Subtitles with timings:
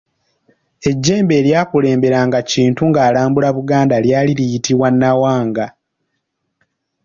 [0.89, 5.65] Ejjembe eryakulemberanga Kintu ng'alambula Obuganda lyali liyitibwa Nawanga.